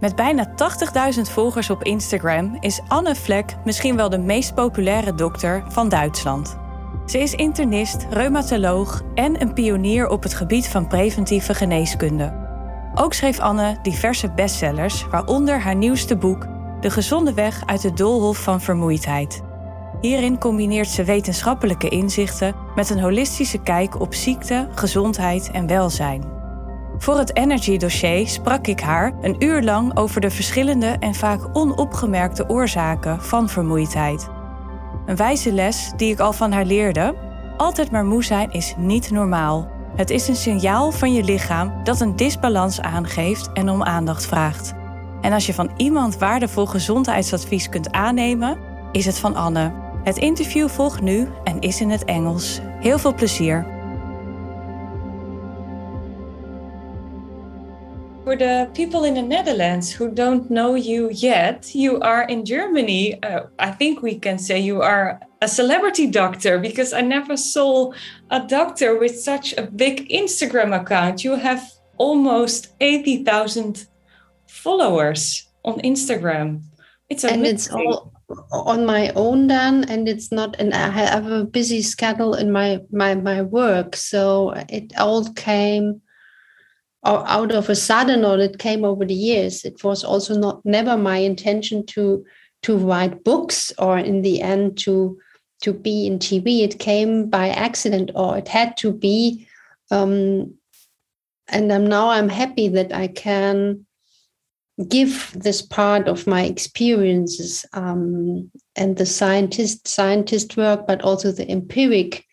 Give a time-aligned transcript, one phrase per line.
[0.00, 0.48] Met bijna
[1.14, 6.58] 80.000 volgers op Instagram is Anne Vlek misschien wel de meest populaire dokter van Duitsland.
[7.06, 12.46] Ze is internist, reumatoloog en een pionier op het gebied van preventieve geneeskunde.
[12.94, 16.46] Ook schreef Anne diverse bestsellers, waaronder haar nieuwste boek
[16.80, 19.42] De gezonde weg uit het doolhof van vermoeidheid.
[20.00, 26.37] Hierin combineert ze wetenschappelijke inzichten met een holistische kijk op ziekte, gezondheid en welzijn.
[26.98, 31.48] Voor het Energy dossier sprak ik haar een uur lang over de verschillende en vaak
[31.52, 34.28] onopgemerkte oorzaken van vermoeidheid.
[35.06, 37.14] Een wijze les die ik al van haar leerde:
[37.56, 39.68] altijd maar moe zijn is niet normaal.
[39.96, 44.74] Het is een signaal van je lichaam dat een disbalans aangeeft en om aandacht vraagt.
[45.20, 48.58] En als je van iemand waardevol gezondheidsadvies kunt aannemen,
[48.92, 49.72] is het van Anne.
[50.04, 52.60] Het interview volgt nu en is in het Engels.
[52.80, 53.77] Heel veel plezier.
[58.28, 63.16] For the people in the Netherlands who don't know you yet, you are in Germany.
[63.22, 67.92] Uh, I think we can say you are a celebrity doctor because I never saw
[68.30, 71.24] a doctor with such a big Instagram account.
[71.24, 73.86] You have almost 80,000
[74.46, 76.64] followers on Instagram.
[77.08, 77.46] It's amazing.
[77.46, 78.12] And it's all
[78.52, 82.78] on my own done and it's not and i have a busy schedule in my
[82.92, 86.02] my my work so it all came
[87.04, 90.96] out of a sudden or it came over the years it was also not never
[90.96, 92.24] my intention to
[92.62, 95.16] to write books or in the end to
[95.62, 99.46] to be in tv it came by accident or it had to be
[99.90, 100.52] um,
[101.48, 103.86] and I'm now I'm happy that I can
[104.88, 111.50] give this part of my experiences um, and the scientist scientist work, but also the
[111.50, 112.24] empiric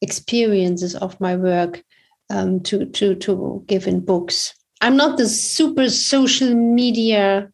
[0.00, 1.82] experiences of my work
[2.30, 4.54] um, to to to give in books.
[4.80, 7.50] I'm not the super social media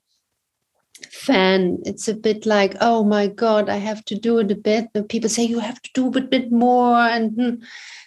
[1.11, 1.79] fan.
[1.85, 4.87] It's a bit like, oh my god, I have to do it a bit.
[4.95, 7.55] And people say you have to do a bit more, and hmm.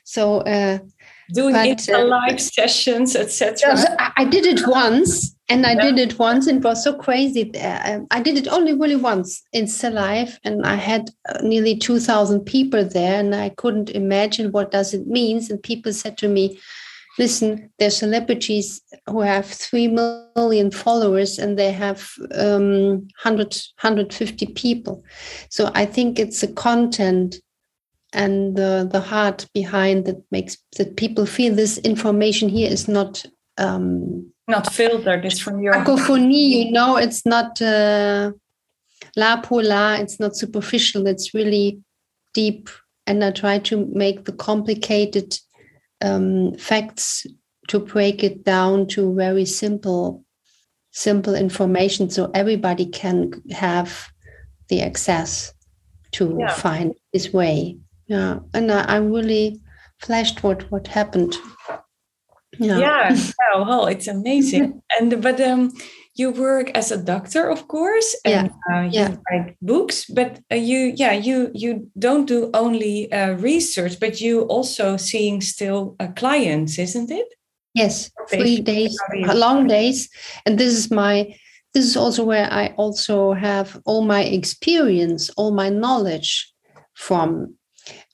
[0.04, 0.80] so uh,
[1.34, 3.76] doing but, uh, live sessions, etc.
[4.00, 7.52] I, I did it once and I did it once and it was so crazy.
[7.56, 12.42] Uh, I did it only really once in Life and I had uh, nearly 2,000
[12.42, 15.50] people there and I couldn't imagine what does it means.
[15.50, 16.60] And people said to me,
[17.18, 25.04] listen, there's celebrities who have 3 million followers and they have um, 100, 150 people.
[25.50, 27.38] So I think it's the content
[28.14, 33.26] and the, the heart behind that makes that people feel this information here is not
[33.58, 38.32] um, not filtered it's from your cacophony you know it's not uh,
[39.16, 41.80] la pola it's not superficial it's really
[42.34, 42.70] deep.
[43.08, 45.40] And i try to make the complicated
[46.02, 47.26] um, facts
[47.68, 50.24] to break it down to very simple
[50.92, 54.10] simple information so everybody can have
[54.68, 55.54] the access
[56.12, 56.54] to yeah.
[56.54, 57.78] find his way.
[58.08, 59.60] Yeah and I, i'm really
[60.00, 61.36] flashed what what happened
[62.60, 63.18] yeah, yeah,
[63.56, 64.82] well it's amazing.
[65.00, 65.72] And but um
[66.20, 68.76] you work as a doctor of course and yeah.
[68.76, 69.16] Uh, you yeah.
[69.32, 74.42] write books but uh, you yeah you you don't do only uh, research but you
[74.42, 77.28] also seeing still uh, clients isn't it?
[77.74, 78.98] Yes three days
[79.34, 80.10] long days.
[80.46, 81.34] And this is my
[81.74, 86.52] this is also where i also have all my experience all my knowledge
[86.96, 87.56] from.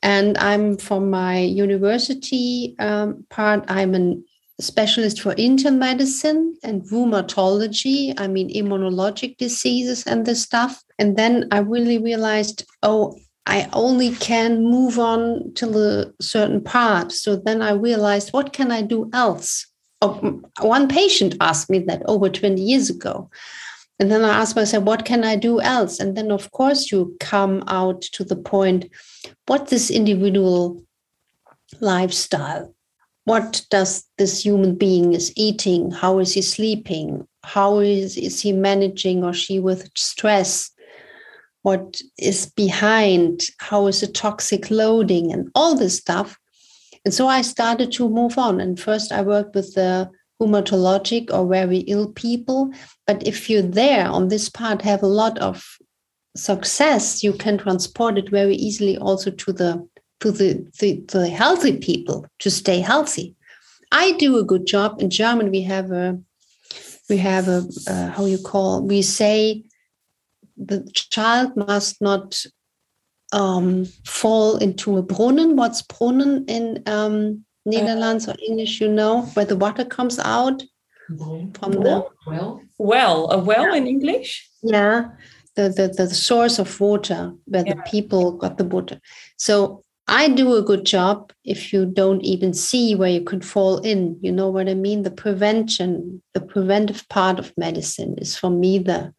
[0.03, 4.23] And i'm from my university um, part i'm an
[4.59, 10.83] specialist for internal medicine and rheumatology, I mean, immunologic diseases and this stuff.
[10.97, 17.11] And then I really realized, oh, I only can move on till a certain part.
[17.11, 19.67] So then I realized, what can I do else?
[20.01, 23.29] Oh, one patient asked me that over 20 years ago.
[23.99, 25.99] And then I asked myself, what can I do else?
[25.99, 28.91] And then, of course, you come out to the point
[29.47, 30.83] what this individual
[31.79, 32.74] lifestyle
[33.25, 35.91] what does this human being is eating?
[35.91, 37.27] How is he sleeping?
[37.43, 40.71] How is, is he managing or she with stress?
[41.63, 43.41] What is behind?
[43.59, 45.33] How is the toxic loading?
[45.33, 46.37] And all this stuff.
[47.03, 48.61] And so i started to move on.
[48.61, 50.09] And first i worked with the
[50.41, 52.71] rheumatologic or very ill people.
[53.07, 55.65] But if you're there on this part have a lot of
[56.35, 59.87] success you can transport it very easily also to the
[60.21, 63.35] to the, the, the healthy people to stay healthy.
[63.91, 65.01] I do a good job.
[65.01, 66.19] In German, we have a
[67.07, 69.63] we have a uh, how you call we say
[70.57, 72.43] the child must not
[73.31, 75.55] um, fall into a brunnen.
[75.55, 78.81] What's brunnen in um, Netherlands or English?
[78.81, 80.63] You know where the water comes out
[81.07, 82.61] from the well.
[82.77, 83.75] well, a well yeah.
[83.75, 84.49] in English?
[84.63, 85.09] Yeah,
[85.55, 87.75] the, the, the source of water where yeah.
[87.75, 88.99] the people got the water.
[89.37, 93.79] So I do a good job if you don't even see where you could fall
[93.79, 94.17] in.
[94.21, 95.01] You know what I mean?
[95.01, 99.13] The prevention, the preventive part of medicine is for me the,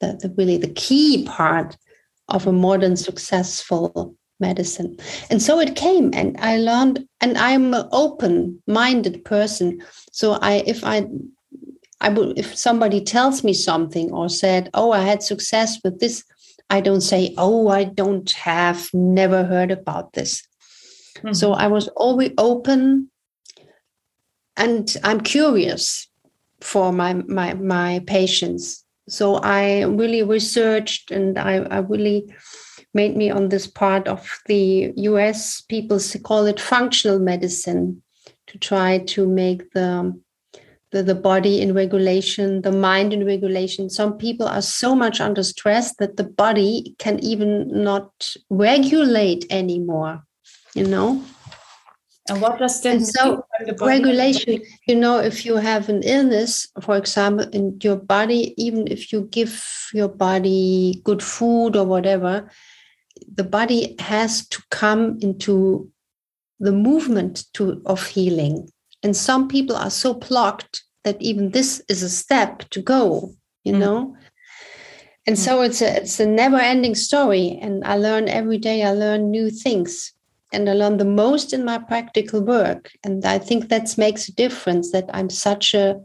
[0.00, 1.76] the, the really the key part
[2.28, 4.96] of a modern successful medicine.
[5.30, 9.82] And so it came and I learned and I'm an open-minded person.
[10.12, 11.06] So I if I
[12.00, 16.24] I would if somebody tells me something or said, "Oh, I had success with this,"
[16.72, 20.42] I don't say, oh, I don't have, never heard about this.
[21.18, 21.34] Mm-hmm.
[21.34, 23.10] So I was always open
[24.56, 26.08] and I'm curious
[26.62, 28.86] for my, my, my patients.
[29.06, 32.32] So I really researched and I, I really
[32.94, 38.02] made me on this part of the US, people call it functional medicine
[38.46, 40.18] to try to make the
[40.92, 43.90] the, the body in regulation, the mind in regulation.
[43.90, 50.22] Some people are so much under stress that the body can even not regulate anymore,
[50.74, 51.24] you know?
[52.28, 53.44] And what does that and so
[53.80, 59.12] regulation, you know, if you have an illness, for example, in your body, even if
[59.12, 62.48] you give your body good food or whatever,
[63.34, 65.90] the body has to come into
[66.60, 68.68] the movement to of healing
[69.02, 73.32] and some people are so plucked that even this is a step to go
[73.64, 73.78] you mm.
[73.78, 74.16] know
[75.26, 75.38] and mm.
[75.38, 79.30] so it's a it's a never ending story and i learn every day i learn
[79.30, 80.12] new things
[80.52, 84.34] and i learn the most in my practical work and i think that makes a
[84.34, 86.00] difference that i'm such a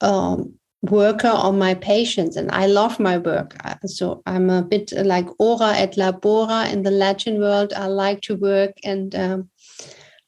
[0.00, 3.54] um, worker on my patients and i love my work
[3.86, 8.34] so i'm a bit like ora et labora in the latin world i like to
[8.34, 9.48] work and um,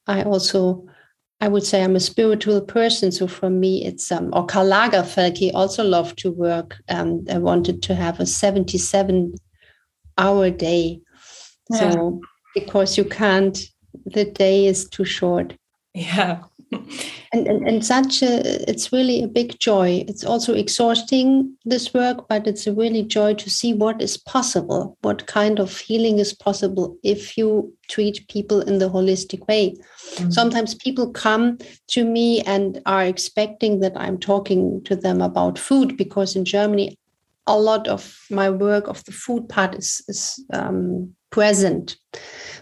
[0.07, 0.87] i also
[1.41, 3.13] I would say I'm a spiritual person.
[3.13, 6.77] So for me, it's um, or Karl Lagerfeld, he also loved to work.
[6.89, 9.35] Um, I wanted to have a 77
[10.17, 11.01] hour day.
[11.71, 11.91] Yeah.
[11.91, 12.21] So
[12.55, 13.59] because you can't,
[14.07, 15.55] the day is too short.
[15.93, 16.45] Yeah
[17.33, 20.05] and, and and such a it's really a big joy.
[20.09, 24.97] It's also exhausting this work but it's a really joy to see what is possible
[25.03, 29.75] what kind of healing is possible if you treat people in the holistic way.
[29.75, 30.31] Mm-hmm.
[30.31, 35.97] sometimes people come to me and are expecting that i'm talking to them about food
[35.97, 36.99] because in germany
[37.47, 41.97] a lot of my work of the food part is, is um, present.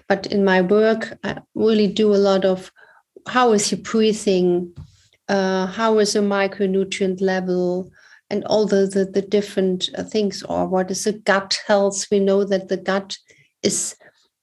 [0.09, 2.71] But in my work i really do a lot of
[3.27, 4.75] how is your breathing?
[5.29, 7.91] Uh, how is the micronutrient level?
[8.31, 12.07] And all the, the, the different uh, things, or what is the gut health?
[12.11, 13.19] We know that the gut
[13.63, 13.95] is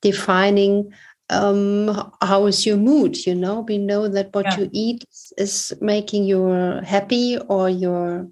[0.02, 0.94] defining
[1.30, 3.26] um, how is your mood.
[3.26, 4.60] You know, we know that what yeah.
[4.60, 5.06] you eat
[5.38, 6.48] is making you
[6.84, 8.28] happy, or you're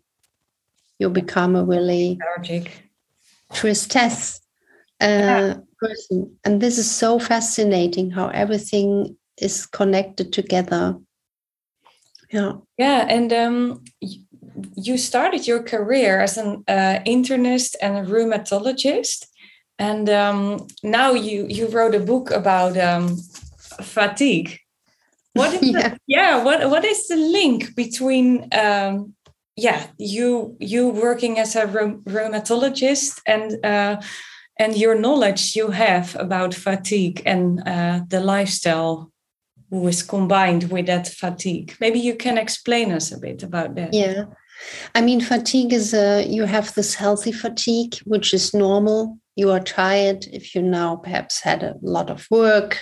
[0.99, 2.19] you become a really
[3.53, 4.39] tristesse
[5.01, 5.53] uh, yeah.
[5.79, 6.35] person.
[6.43, 10.97] And this is so fascinating how everything is connected together.
[12.31, 12.53] Yeah.
[12.77, 13.83] Yeah and um,
[14.75, 19.27] you started your career as an uh, internist and a rheumatologist
[19.79, 23.17] and um, now you you wrote a book about um,
[23.81, 24.59] fatigue.
[25.33, 25.89] What is yeah.
[25.89, 26.43] The, yeah.
[26.43, 29.13] what what is the link between um,
[29.55, 34.01] yeah you you working as a rheumatologist and uh,
[34.59, 39.11] and your knowledge you have about fatigue and uh, the lifestyle
[39.69, 41.75] who is combined with that fatigue.
[41.79, 43.93] Maybe you can explain us a bit about that.
[43.93, 44.25] Yeah.
[44.95, 49.19] I mean, fatigue is a, you have this healthy fatigue, which is normal.
[49.35, 52.79] You are tired if you now perhaps had a lot of work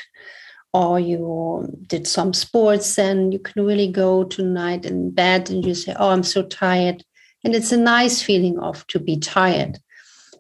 [0.74, 5.74] or you did some sports, then you can really go tonight in bed and you
[5.74, 7.04] say, Oh, I'm so tired.
[7.44, 9.80] And it's a nice feeling of to be tired.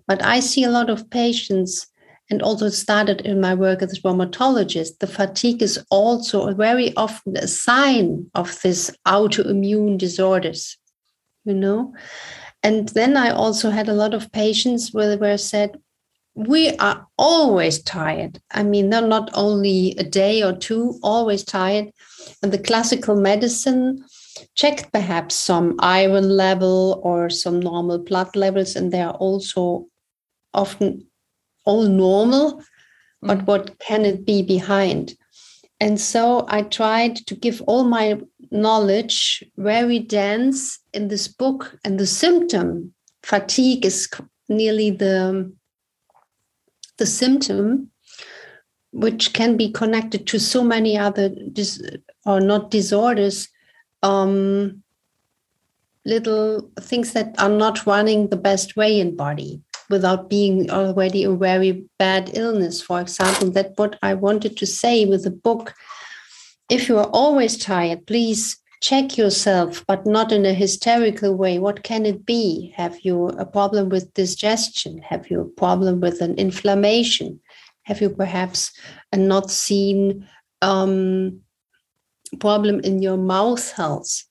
[0.07, 1.87] But I see a lot of patients
[2.29, 7.37] and also started in my work as a rheumatologist, the fatigue is also very often
[7.37, 10.77] a sign of this autoimmune disorders,
[11.43, 11.93] you know.
[12.63, 15.77] And then I also had a lot of patients where were said,
[16.33, 18.41] we are always tired.
[18.51, 21.91] I mean, they're not only a day or two, always tired.
[22.41, 24.03] And the classical medicine
[24.55, 29.87] checked perhaps some iron level or some normal blood levels, and they are also
[30.53, 31.07] often
[31.65, 32.63] all normal,
[33.21, 33.45] but mm.
[33.45, 35.15] what can it be behind?
[35.79, 38.19] And so I tried to give all my
[38.51, 41.77] knowledge very dense in this book.
[41.83, 42.93] And the symptom,
[43.23, 44.09] fatigue, is
[44.47, 45.51] nearly the,
[46.97, 47.91] the symptom
[48.91, 51.81] which can be connected to so many other dis-
[52.25, 53.49] or not disorders
[54.03, 54.81] um,
[56.05, 61.31] little things that are not running the best way in body without being already a
[61.31, 62.81] very bad illness.
[62.81, 65.73] For example, that what I wanted to say with the book.
[66.69, 71.59] If you are always tired, please check yourself, but not in a hysterical way.
[71.59, 72.73] What can it be?
[72.75, 74.99] Have you a problem with digestion?
[74.99, 77.39] Have you a problem with an inflammation?
[77.83, 78.71] Have you perhaps
[79.11, 80.27] a not seen
[80.61, 81.41] um,
[82.39, 84.23] problem in your mouth health?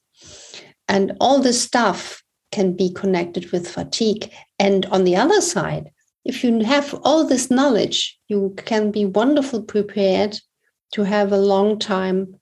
[0.88, 4.30] And all this stuff can be connected with fatigue.
[4.58, 5.90] And on the other side,
[6.24, 10.38] if you have all this knowledge, you can be wonderful prepared
[10.92, 12.40] to have a long time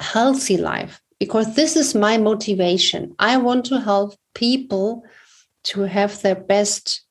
[0.00, 3.14] healthy life because this is my motivation.
[3.18, 5.04] I want to help people
[5.64, 7.02] to have their best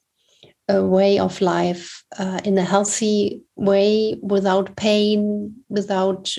[0.72, 6.34] uh, way of life uh, in a healthy way without pain, without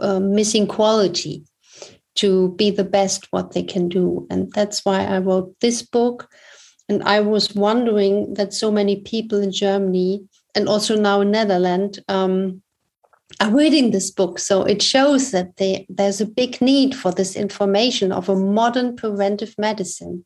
[0.00, 1.44] uh, missing quality
[2.14, 4.26] to be the best what they can do.
[4.30, 6.28] And that's why I wrote this book.
[6.88, 12.00] And I was wondering that so many people in Germany and also now in Netherlands
[12.08, 12.62] um,
[13.40, 14.38] are reading this book.
[14.38, 18.96] So it shows that they, there's a big need for this information of a modern
[18.96, 20.24] preventive medicine.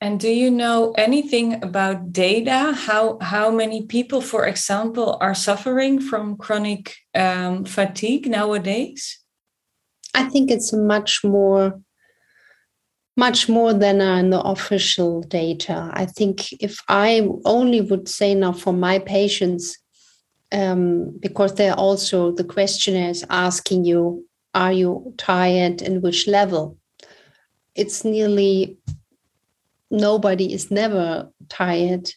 [0.00, 2.74] And do you know anything about data?
[2.76, 9.20] How how many people, for example, are suffering from chronic um, fatigue nowadays?
[10.12, 11.80] I think it's much more
[13.16, 15.90] much more than in the official data.
[15.92, 19.78] I think if I only would say now for my patients,
[20.52, 26.76] um, because they're also the questionnaires asking you, are you tired and which level?
[27.74, 28.78] It's nearly
[29.90, 32.10] nobody is never tired.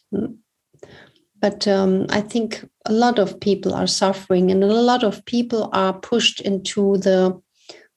[1.40, 5.70] But um, I think a lot of people are suffering, and a lot of people
[5.72, 7.40] are pushed into the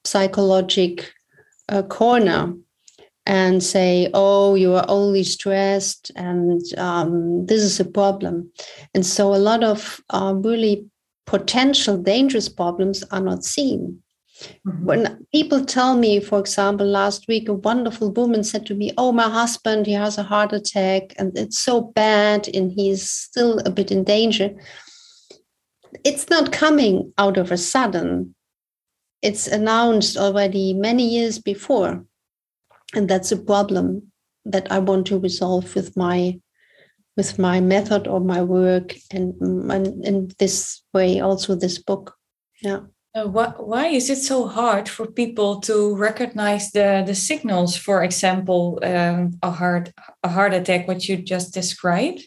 [0.03, 1.11] psychologic
[1.69, 2.53] uh, corner
[3.25, 8.51] and say, oh, you are only stressed and um, this is a problem.
[8.93, 10.87] And so a lot of uh, really
[11.25, 14.01] potential dangerous problems are not seen.
[14.67, 14.85] Mm-hmm.
[14.85, 19.11] When people tell me, for example, last week, a wonderful woman said to me, Oh,
[19.11, 23.69] my husband, he has a heart attack and it's so bad and he's still a
[23.69, 24.49] bit in danger.
[26.03, 28.33] It's not coming out of a sudden
[29.21, 32.03] it's announced already many years before
[32.95, 34.11] and that's a problem
[34.45, 36.39] that i want to resolve with my
[37.17, 39.33] with my method or my work and,
[39.71, 42.15] and in this way also this book.
[42.61, 42.81] Yeah.
[43.13, 48.03] Uh, why, why is it so hard for people to recognize the, the signals for
[48.03, 49.91] example um, a heart
[50.23, 52.21] a heart attack what you just described?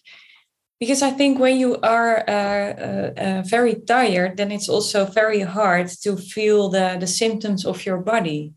[0.79, 5.41] Because I think when you are uh, uh, uh, very tired, then it's also very
[5.41, 8.53] hard to feel the, the symptoms of your body.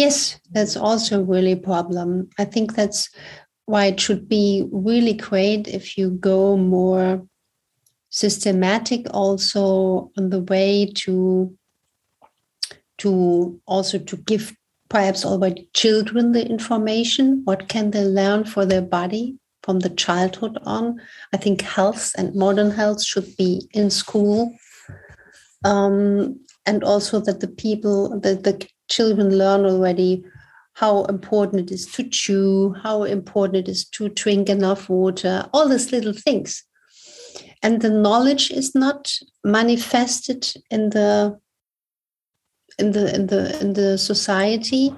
[0.00, 2.30] Yes, that's also really a problem.
[2.38, 3.10] I think that's
[3.66, 7.22] why it should be really great if you go more
[8.08, 11.54] systematic also on the way to
[12.96, 14.56] to also to give
[14.88, 20.56] perhaps already children the information what can they learn for their body from the childhood
[20.62, 20.98] on.
[21.34, 24.50] I think health and modern health should be in school.
[25.62, 30.24] Um, and also that the people, that the children learn already
[30.74, 35.68] how important it is to chew, how important it is to drink enough water, all
[35.68, 36.64] these little things.
[37.62, 39.12] And the knowledge is not
[39.44, 41.38] manifested in the
[42.78, 44.94] in the in the in the society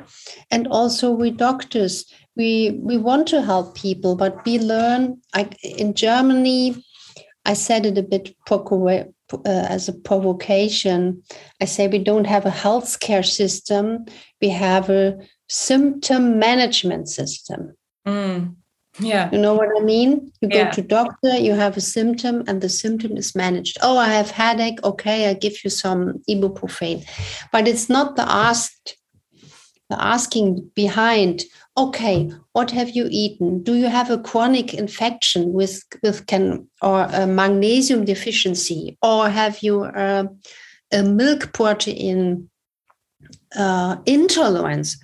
[0.50, 2.06] and also we doctors
[2.36, 6.76] we we want to help people but we learn like in germany
[7.44, 8.36] i said it a bit
[9.34, 11.22] uh, as a provocation
[11.60, 14.04] i say we don't have a healthcare system.
[14.40, 17.76] We have a symptom management system.
[18.06, 18.56] Mm.
[18.98, 19.30] yeah.
[19.32, 20.32] You know what i mean?
[20.40, 20.64] You yeah.
[20.64, 23.78] go to doctor you have a symptom and the symptom is managed.
[23.82, 24.82] Oh i have headache.
[24.84, 27.04] Okay i give you some ibuprofen.
[27.52, 28.96] But it's not the asked
[29.92, 31.42] the asking behind
[31.76, 33.62] okay what have you eaten?
[33.62, 38.98] Do you have a chronic infection with with can or a magnesium deficiency?
[39.02, 40.28] Or have you a,
[40.92, 42.50] a milk protein
[43.56, 44.98] uh, intolerance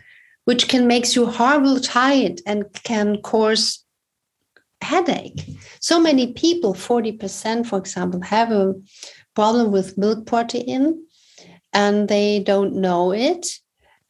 [0.44, 3.84] which can make you horrible tired and can cause
[4.82, 5.44] headache?
[5.80, 8.74] So many people 40% for example have a
[9.34, 11.06] problem with milk protein
[11.72, 13.46] and they don't know it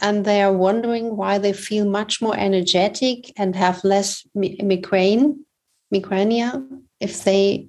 [0.01, 5.45] and they are wondering why they feel much more energetic and have less migraine,
[5.91, 7.69] migraine if they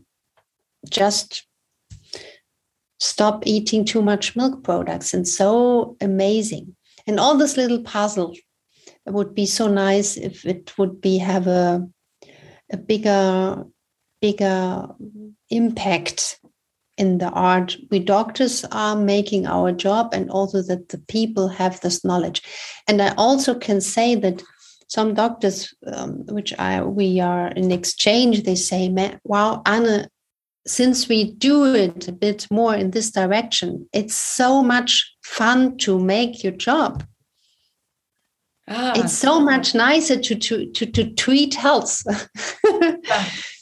[0.90, 1.46] just
[3.00, 5.14] stop eating too much milk products.
[5.14, 6.76] And so amazing.
[7.08, 8.36] And all this little puzzle
[9.06, 11.88] would be so nice if it would be have a
[12.72, 13.66] a bigger
[14.22, 14.88] bigger
[15.50, 16.40] impact
[17.00, 21.80] in the art we doctors are making our job and also that the people have
[21.80, 22.44] this knowledge
[22.88, 24.44] and i also can say that
[24.88, 30.08] some doctors um, which i we are in exchange they say wow anna
[30.68, 35.98] since we do it a bit more in this direction it's so much fun to
[35.98, 37.04] make your job
[38.68, 38.92] ah.
[38.96, 42.04] it's so much nicer to to to, to treat health
[42.66, 43.00] yeah.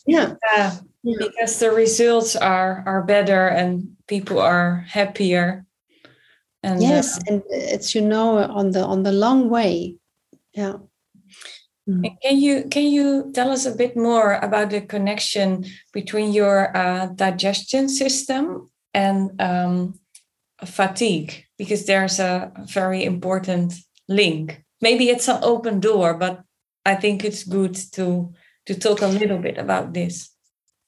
[0.08, 0.34] yeah.
[0.56, 0.78] yeah
[1.20, 5.66] because the results are are better and people are happier.
[6.64, 9.98] And yes uh, and it's you know on the on the long way.
[10.54, 10.78] Yeah.
[11.88, 12.04] Mm.
[12.22, 17.06] can you can you tell us a bit more about the connection between your uh,
[17.16, 19.94] digestion system and um,
[20.66, 21.46] fatigue?
[21.58, 23.74] Because there's a very important
[24.10, 24.66] link.
[24.82, 26.44] Maybe it's an open door but
[26.88, 28.34] i think it's good to
[28.66, 30.37] to talk a little bit about this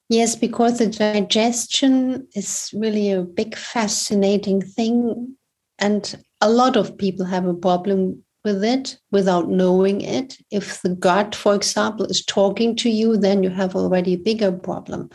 [0.09, 5.35] Yes, because the digestion is really a big, fascinating thing.
[5.77, 10.37] And a lot of people have a problem with it without knowing it.
[10.49, 14.51] If the gut, for example, is talking to you, then you have already a bigger
[14.51, 15.11] problem.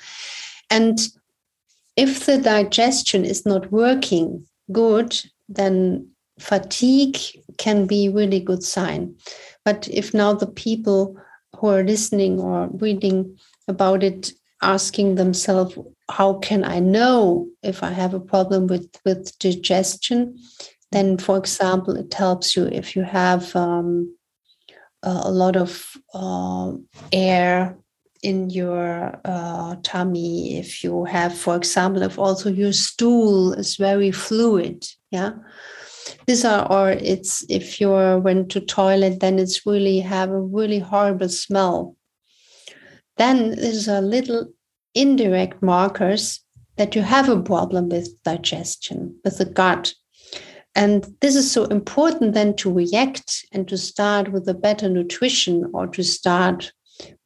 [0.70, 1.00] And
[1.96, 6.08] if the digestion is not working good, then
[6.38, 7.18] fatigue
[7.58, 9.16] can be really good sign.
[9.64, 11.16] But if now the people
[11.56, 13.36] who are listening or reading
[13.66, 14.32] about it
[14.64, 15.78] asking themselves
[16.10, 20.38] how can i know if i have a problem with with digestion?
[20.92, 24.16] Then for example it helps you if you have um,
[25.02, 25.70] a lot of
[26.14, 26.72] uh,
[27.12, 27.76] air
[28.22, 34.12] in your uh, tummy if you have for example if also your stool is very
[34.12, 35.32] fluid yeah?
[36.26, 40.78] These are or it's if you're went to toilet then it's really have a really
[40.78, 41.96] horrible smell.
[43.16, 44.53] Then there's a little
[44.94, 46.40] indirect markers
[46.76, 49.94] that you have a problem with digestion, with the gut.
[50.74, 55.70] And this is so important then to react and to start with a better nutrition
[55.72, 56.72] or to start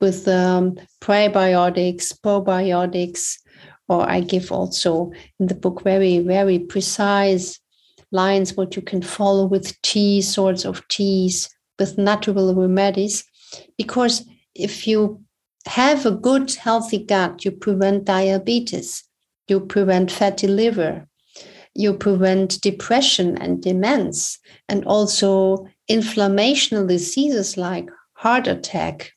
[0.00, 3.36] with um, prebiotics, probiotics,
[3.88, 7.58] or I give also in the book very, very precise
[8.12, 13.24] lines what you can follow with tea, sorts of teas, with natural remedies.
[13.76, 15.22] Because if you
[15.66, 19.04] have a good, healthy gut, you prevent diabetes,
[19.48, 21.06] you prevent fatty liver,
[21.74, 29.12] you prevent depression and demence, and also inflammational diseases like heart attack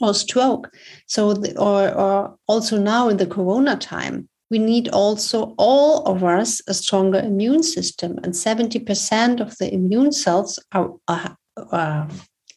[0.00, 0.70] or stroke.
[1.06, 6.22] So, the, or, or also now in the corona time, we need also all of
[6.22, 11.36] us a stronger immune system, and 70% of the immune cells are, are,
[11.72, 12.08] are,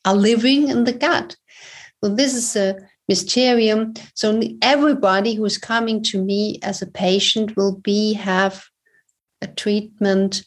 [0.06, 1.36] are living in the gut.
[2.04, 3.94] So this is a mysterium.
[4.14, 8.64] So everybody who's coming to me as a patient will be have
[9.42, 10.44] a treatment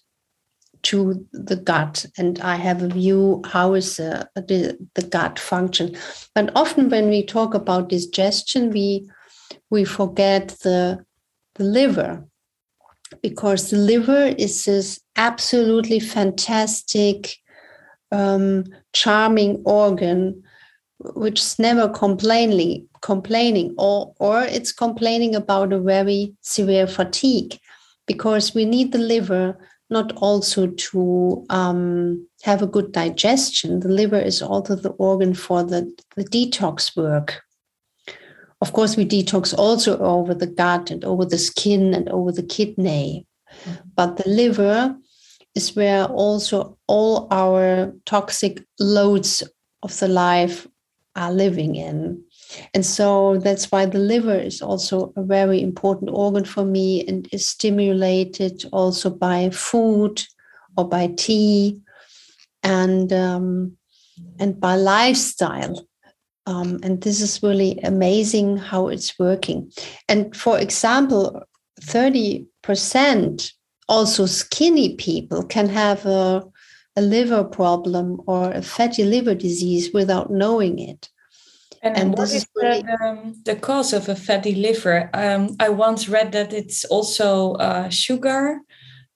[0.83, 2.07] to the gut.
[2.19, 5.97] And i have a view how is the, the, the gut function.
[6.35, 9.09] But often when we talk about digestion we
[9.71, 11.05] we forget the
[11.55, 12.25] the liver.
[13.21, 17.37] Because the liver is this absolutely fantastic
[18.11, 20.43] um, charming organ
[21.15, 27.59] which is never complaining complaining or or it's complaining about a very severe fatigue
[28.07, 29.57] because we need the liver
[29.91, 35.62] not also to um, have a good digestion the liver is also the organ for
[35.62, 37.43] the, the detox work
[38.61, 42.43] of course we detox also over the gut and over the skin and over the
[42.45, 43.27] kidney
[43.65, 43.88] mm-hmm.
[43.97, 44.97] but the liver
[45.55, 49.43] is where also all our toxic loads
[49.83, 50.67] of the life
[51.14, 52.22] are living in.
[52.75, 57.29] And so that's why the liver is also a very important organ for me and
[57.33, 60.22] is stimulated also by food
[60.77, 61.81] or by tea
[62.62, 63.77] and um,
[64.38, 65.87] and by lifestyle.
[66.46, 69.70] Um, and this is really amazing how it's working.
[70.09, 71.42] And for example,
[71.81, 73.53] 30%
[73.88, 76.42] also skinny people can have a
[76.96, 81.09] a liver problem or a fatty liver disease without knowing it.
[81.83, 82.83] And, and what is, really...
[82.83, 85.11] the, um, the, cause of a fatty liver?
[85.14, 88.61] Um, I once read that it's also uh, sugar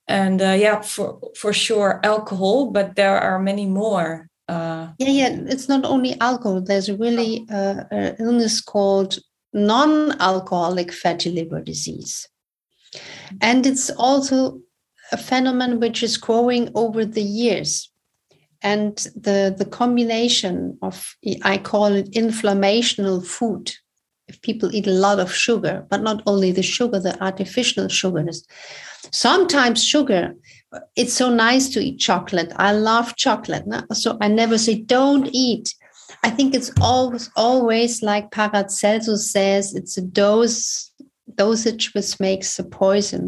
[0.08, 4.28] and uh, yeah, for, for sure alcohol, but there are many more.
[4.48, 6.60] Uh, yeah, yeah, it's not only alcohol.
[6.60, 9.18] There's really uh, an illness called
[9.52, 12.28] non-alcoholic fatty liver disease.
[13.40, 14.60] And it's also
[15.12, 17.90] a phenomenon which is growing over the years.
[18.62, 20.56] and the the combination
[20.88, 20.96] of
[21.52, 23.64] i call it inflammational food.
[24.28, 28.38] If people eat a lot of sugar but not only the sugar the artificial sugars.
[29.12, 30.34] Sometimes sugar
[31.00, 32.50] it's so nice to eat chocolate.
[32.68, 33.80] I love chocolate no?
[34.02, 35.66] so i never say don't eat.
[36.28, 40.90] I think it's always always like paracelsus says it's a dose
[41.42, 43.24] dosage which makes the poison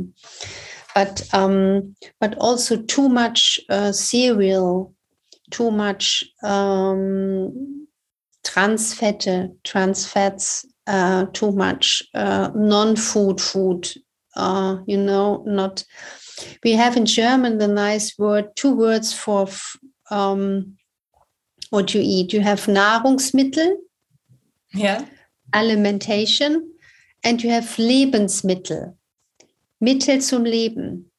[0.98, 4.92] but um, but also too much uh, cereal
[5.50, 7.86] too much um,
[8.44, 13.88] trans fette, trans fats, uh, too much uh, non-food food.
[14.36, 15.84] Uh, you know, not.
[16.62, 19.48] We have in German the nice word, two words for
[20.10, 20.76] um,
[21.70, 22.32] what you eat.
[22.32, 23.74] You have Nahrungsmittel,
[24.72, 25.04] yeah,
[25.52, 26.72] alimentation,
[27.24, 28.94] and you have Lebensmittel,
[29.80, 31.10] Mittel zum Leben,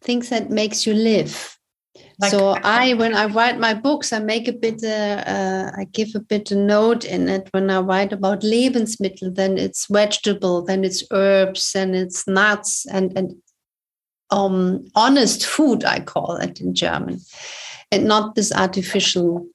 [0.00, 1.58] things that makes you live
[2.22, 5.84] like, so I, when I write my books, I make a bit, uh, uh, I
[5.92, 7.48] give a bit a note in it.
[7.50, 13.16] When I write about Lebensmittel, then it's vegetable, then it's herbs, and it's nuts, and
[13.16, 13.34] and
[14.30, 17.20] um, honest food, I call it in German,
[17.90, 19.46] and not this artificial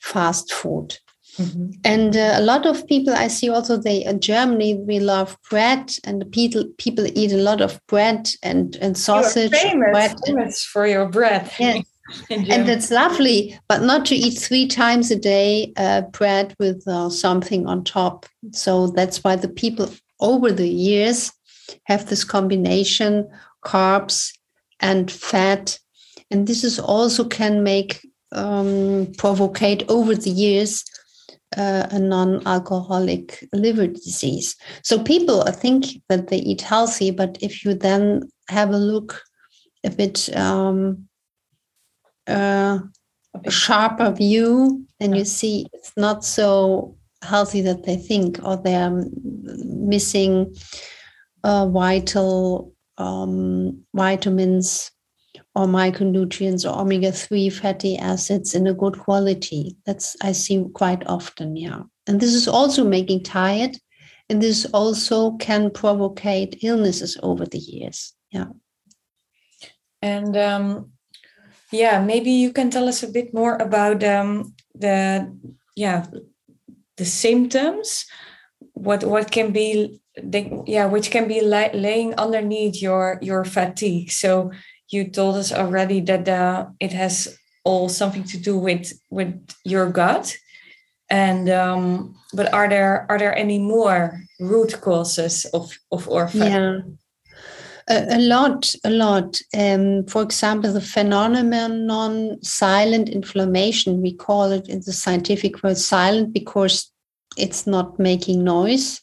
[0.00, 0.98] fast food.
[1.38, 1.70] Mm-hmm.
[1.84, 5.90] And uh, a lot of people I see also they in Germany we love bread
[6.04, 9.50] and people people eat a lot of bread and and sausage.
[9.52, 10.16] You're famous, bread.
[10.26, 11.50] famous for your bread.
[11.58, 11.84] Yes
[12.30, 17.10] and that's lovely, but not to eat three times a day uh, bread with uh,
[17.10, 18.26] something on top.
[18.52, 19.90] So that's why the people
[20.20, 21.32] over the years
[21.84, 23.28] have this combination
[23.64, 24.32] carbs
[24.80, 25.78] and fat.
[26.30, 30.84] And this is also can make um, provocate over the years
[31.56, 34.56] uh, a non-alcoholic liver disease.
[34.82, 39.20] So people think that they eat healthy, but if you then have a look
[39.84, 41.08] a bit um,
[42.28, 42.78] uh,
[43.44, 49.04] a sharper view, and you see it's not so healthy that they think, or they're
[49.64, 50.54] missing
[51.42, 54.91] uh, vital um, vitamins
[55.54, 59.76] or micronutrients or omega-3 fatty acids in a good quality.
[59.84, 61.82] That's I see quite often, yeah.
[62.06, 63.76] And this is also making tired,
[64.28, 68.14] and this also can provocate illnesses over the years.
[68.30, 68.46] Yeah.
[70.00, 70.92] And um,
[71.72, 75.26] yeah maybe you can tell us a bit more about um, the
[75.74, 76.06] yeah
[76.96, 78.04] the symptoms
[78.74, 84.12] what what can be the, yeah which can be la- laying underneath your your fatigue
[84.12, 84.52] so
[84.92, 89.90] you told us already that uh, it has all something to do with with your
[89.90, 90.36] gut
[91.10, 96.80] and um, but are there are there any more root causes of of orphan yeah
[97.88, 99.40] a, a lot, a lot.
[99.56, 105.78] Um, for example, the phenomenon non silent inflammation, we call it in the scientific word
[105.78, 106.90] silent because
[107.36, 109.00] it's not making noise.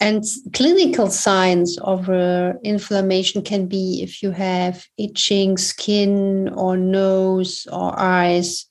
[0.00, 7.66] And clinical signs of uh, inflammation can be if you have itching skin or nose
[7.72, 8.66] or eyes.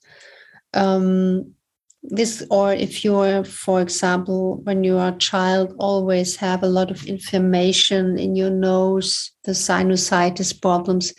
[0.72, 1.54] Um,
[2.02, 6.90] this or if you're for example when you are a child always have a lot
[6.90, 11.12] of inflammation in your nose the sinusitis problems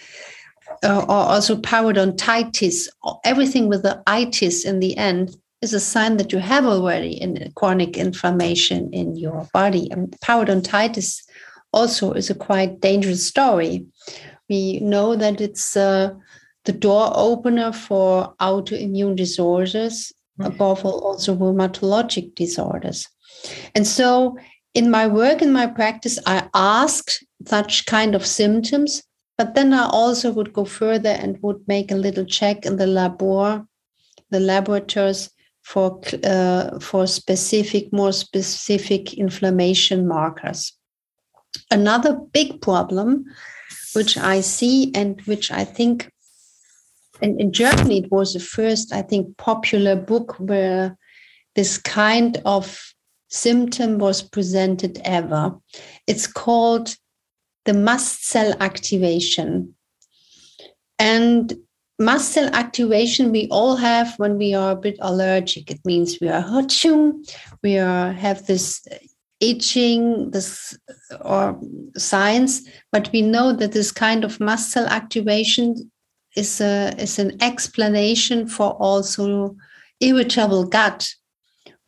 [0.84, 2.88] uh, or also parodontitis
[3.26, 7.52] everything with the itis in the end is a sign that you have already in
[7.56, 9.90] chronic inflammation in your body.
[9.92, 11.22] And parodontitis
[11.74, 13.86] also is a quite dangerous story.
[14.50, 16.14] We know that it's uh,
[16.66, 23.08] the door opener for autoimmune disorders above all also rheumatologic disorders.
[23.76, 24.38] And so
[24.74, 29.04] in my work, in my practice, I asked such kind of symptoms,
[29.38, 32.88] but then I also would go further and would make a little check in the
[32.88, 33.66] labor,
[34.30, 35.30] the laboratories
[35.70, 40.74] for uh, for specific, more specific inflammation markers.
[41.70, 43.26] Another big problem,
[43.94, 46.12] which I see and which I think
[47.22, 50.98] and in Germany, it was the first, I think, popular book where
[51.56, 52.94] this kind of
[53.30, 55.56] symptom was presented ever.
[56.08, 56.96] It's called
[57.66, 59.76] the mast cell activation.
[60.98, 61.54] And
[62.00, 65.70] mast cell activation we all have when we are a bit allergic.
[65.70, 67.24] It means we are hurting,
[67.62, 68.88] we are have this
[69.40, 70.78] itching, this
[71.22, 71.60] or
[71.98, 75.92] signs, but we know that this kind of mast cell activation
[76.36, 79.56] is a is an explanation for also
[80.00, 81.14] irritable gut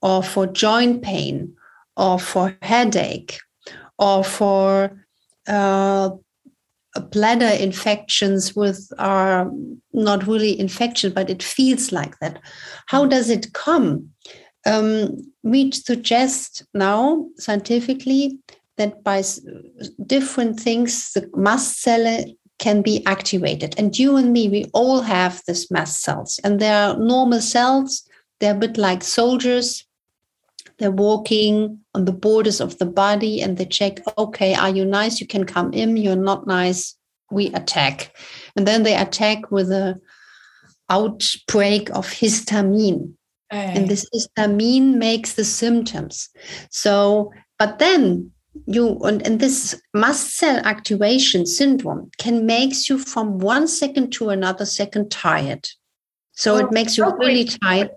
[0.01, 1.55] or for joint pain
[1.95, 3.37] or for headache
[3.97, 5.05] or for
[5.47, 6.09] uh,
[6.99, 9.49] bladder infections with are
[9.93, 12.41] not really infection, but it feels like that.
[12.87, 14.09] How does it come?
[14.65, 18.39] Um, we suggest now scientifically
[18.77, 19.23] that by
[20.05, 22.25] different things, the mast cell
[22.59, 23.73] can be activated.
[23.77, 28.03] And you and me, we all have this mast cells, and they are normal cells.
[28.39, 29.85] They're a bit like soldiers.
[30.81, 35.21] They're walking on the borders of the body and they check, okay, are you nice?
[35.21, 35.95] You can come in.
[35.95, 36.95] You're not nice.
[37.29, 38.15] We attack.
[38.55, 40.01] And then they attack with a
[40.89, 43.13] outbreak of histamine.
[43.51, 46.29] And this histamine makes the symptoms.
[46.71, 48.31] So, but then
[48.65, 54.29] you and, and this mast cell activation syndrome can makes you from one second to
[54.29, 55.69] another second tired.
[56.31, 57.91] So oh, it makes you really tired.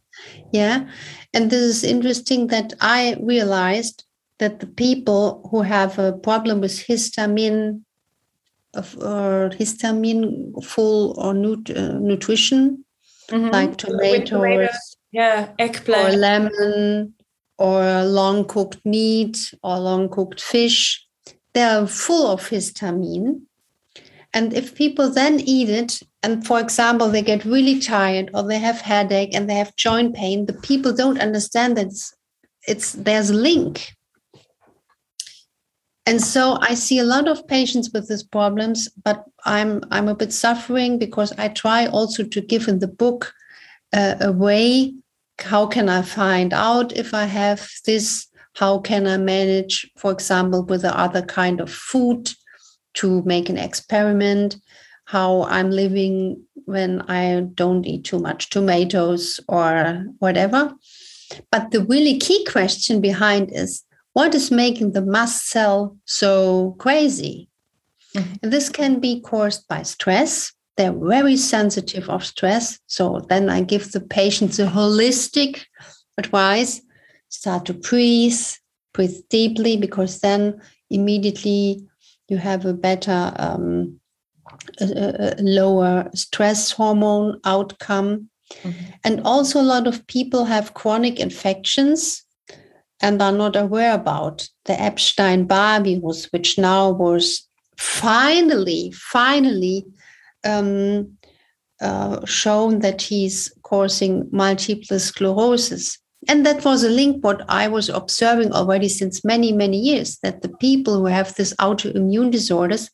[0.53, 0.89] Yeah.
[1.33, 4.05] And this is interesting that I realized
[4.39, 7.83] that the people who have a problem with histamine
[8.75, 12.85] of or histamine full or nut, uh, nutrition
[13.31, 13.49] mm-hmm.
[13.51, 17.15] like tomatoes yeah eggplant or lemon
[17.59, 21.07] or long cooked meat or long cooked fish
[21.53, 23.41] they are full of histamine
[24.35, 28.59] and if people then eat it and for example they get really tired or they
[28.59, 32.15] have headache and they have joint pain the people don't understand that it's,
[32.67, 33.93] it's there's a link.
[36.07, 40.15] And so i see a lot of patients with these problems but i'm i'm a
[40.15, 43.33] bit suffering because i try also to give in the book
[43.95, 44.93] uh, a way
[45.39, 48.27] how can i find out if i have this?
[48.57, 52.29] How can i manage for example with the other kind of food
[52.95, 54.57] to make an experiment
[55.07, 60.73] how i'm living when i don't eat too much tomatoes or whatever
[61.51, 67.49] but the really key question behind is what is making the mast cell so crazy
[68.15, 68.35] mm-hmm.
[68.43, 72.81] and this can be caused by stress they're very sensitive of stress.
[72.87, 75.65] So then I give the patients a holistic
[76.19, 76.81] advice.
[77.29, 78.39] Start to breathe,
[78.93, 81.87] breathe deeply, because then immediately
[82.29, 84.01] you have a better, um,
[84.81, 88.29] a, a lower stress hormone outcome.
[88.63, 88.85] Mm-hmm.
[89.05, 92.25] And also, a lot of people have chronic infections
[93.01, 99.85] and are not aware about the Epstein Barr virus, which now was finally, finally
[100.45, 101.17] um,
[101.81, 105.99] uh, shown that he's causing multiple sclerosis.
[106.29, 110.43] And that was a link what I was observing already since many, many years that
[110.43, 112.91] the people who have this autoimmune disorders,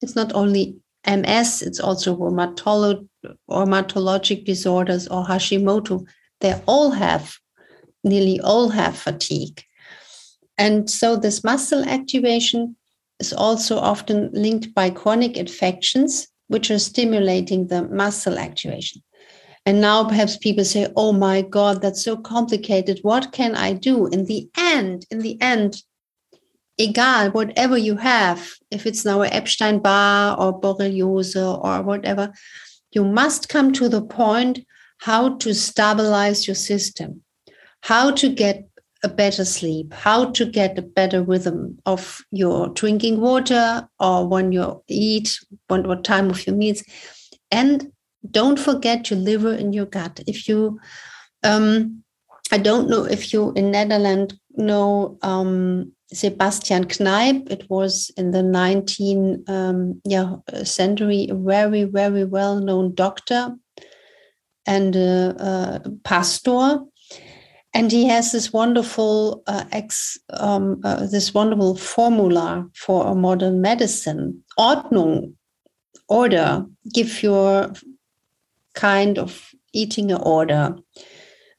[0.00, 3.08] it's not only MS, it's also rheumatolo-
[3.50, 6.06] rheumatologic disorders or Hashimoto.
[6.40, 7.34] They all have,
[8.04, 9.62] nearly all have fatigue.
[10.56, 12.76] And so this mast cell activation
[13.18, 19.02] is also often linked by chronic infections which are stimulating the mast cell activation.
[19.66, 22.98] And now perhaps people say, oh my God, that's so complicated.
[23.02, 24.06] What can I do?
[24.06, 25.82] In the end, in the end,
[26.76, 32.32] egal, whatever you have, if it's now Epstein Barr or Borreliose or whatever,
[32.92, 34.60] you must come to the point
[34.98, 37.22] how to stabilize your system,
[37.82, 38.68] how to get
[39.02, 44.52] a better sleep, how to get a better rhythm of your drinking water or when
[44.52, 46.82] you eat, when, what time of your meals.
[47.50, 47.92] And
[48.30, 50.20] don't forget your liver and your gut.
[50.26, 50.80] If you,
[51.42, 52.02] um,
[52.52, 57.50] I don't know if you in Netherlands know um, Sebastian Kneipp.
[57.50, 63.54] It was in the 19th um, yeah, century, a very, very well known doctor
[64.66, 64.94] and
[66.04, 66.78] pastor
[67.74, 73.60] and he has this wonderful uh, ex, um, uh, this wonderful formula for a modern
[73.60, 74.42] medicine.
[74.56, 75.34] Ordnung,
[76.08, 76.64] order.
[76.92, 77.72] Give your
[78.74, 80.76] kind of eating order.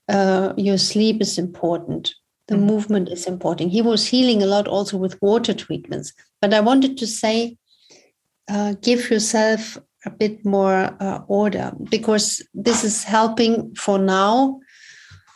[0.08, 2.14] Uh, your sleep is important.
[2.48, 2.66] The mm-hmm.
[2.66, 3.72] movement is important.
[3.72, 6.14] He was healing a lot also with water treatments.
[6.42, 7.58] But I wanted to say,
[8.48, 14.60] uh, give yourself a bit more uh, order because this is helping for now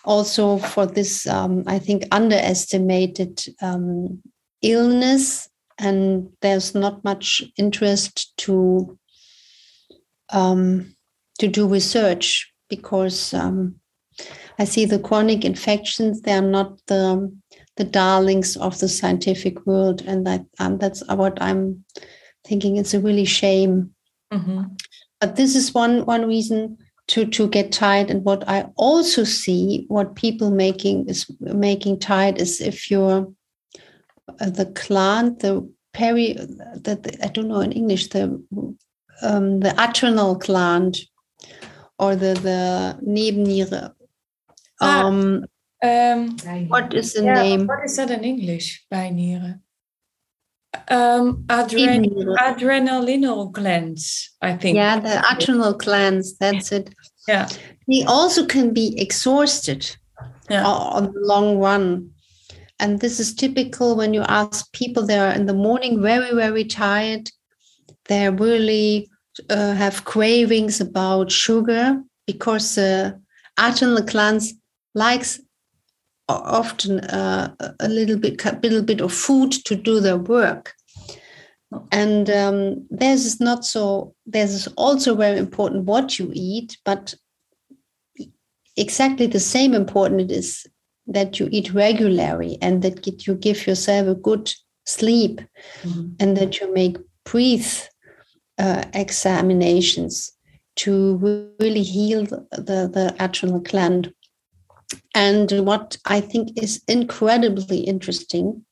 [0.05, 4.21] also for this, um, I think, underestimated um,
[4.61, 8.97] illness, and there's not much interest to
[10.29, 10.95] um,
[11.39, 13.75] to do research because um,
[14.57, 17.35] I see the chronic infections; they are not the
[17.77, 21.83] the darlings of the scientific world, and that um, that's what I'm
[22.45, 22.77] thinking.
[22.77, 23.91] It's a really shame.
[24.31, 24.63] Mm-hmm.
[25.19, 29.85] But this is one one reason to to get tired and what i also see
[29.87, 33.27] what people making is making tired is if you're
[34.39, 38.41] uh, the client the peri the, I don't know in English the
[39.21, 40.99] um, the adrenal gland
[41.99, 43.93] or the the Nebenniere.
[44.81, 45.45] Ah, um,
[45.83, 47.67] um, what is the yeah, name?
[47.67, 48.85] What is that in English?
[48.91, 49.61] Bijnieren.
[50.89, 54.75] Um, adren- adrenal glands, I think.
[54.75, 56.37] Yeah, the adrenal glands.
[56.37, 56.93] That's it.
[57.27, 57.47] Yeah.
[57.87, 59.95] He also can be exhausted
[60.49, 60.65] yeah.
[60.65, 62.11] on the long run.
[62.79, 66.63] And this is typical when you ask people, they are in the morning very, very
[66.63, 67.29] tired.
[68.05, 69.09] They're really
[69.49, 73.19] uh, have cravings about sugar because the
[73.57, 74.53] uh, adrenal glands
[74.95, 75.39] likes
[76.27, 80.73] often uh, a little bit, a little bit of food to do their work.
[81.91, 84.15] And um, there's not so.
[84.25, 87.13] There's also very important what you eat, but
[88.75, 90.65] exactly the same important it is
[91.05, 94.51] that you eat regularly and that you give yourself a good
[94.85, 95.41] sleep
[95.83, 96.09] mm-hmm.
[96.19, 97.71] and that you make breathe
[98.59, 100.31] uh, examinations
[100.75, 104.13] to really heal the, the adrenal gland.
[105.15, 108.65] And what I think is incredibly interesting,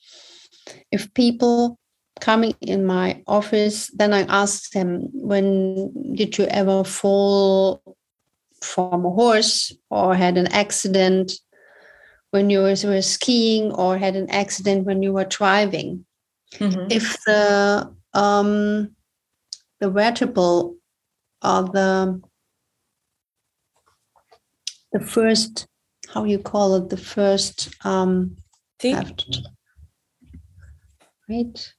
[0.92, 1.80] if people
[2.20, 7.82] coming in my office, then I ask them, when did you ever fall
[8.62, 11.34] from a horse or had an accident
[12.32, 16.06] when you were, skiing or had an accident when you were driving?
[16.56, 16.88] Mm-hmm.
[16.90, 18.96] If the um,
[19.80, 20.76] the vertebral
[21.42, 22.22] are the
[24.92, 25.68] the first
[26.14, 28.38] how you call it the first um
[31.30, 31.74] right.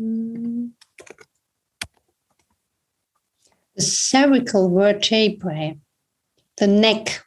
[0.00, 0.70] Mm.
[3.74, 5.78] the cervical vertebrae
[6.58, 7.25] the neck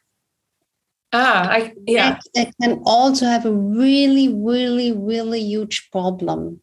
[1.12, 2.18] Ah, I, yeah.
[2.34, 6.60] It can also have a really, really, really huge problem.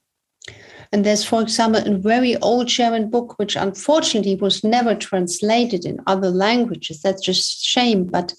[0.93, 5.99] And there's, for example, a very old German book, which unfortunately was never translated in
[6.07, 7.01] other languages.
[7.01, 8.05] That's just shame.
[8.05, 8.33] But